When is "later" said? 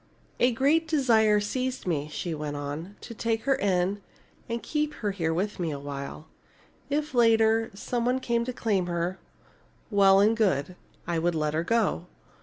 7.13-7.69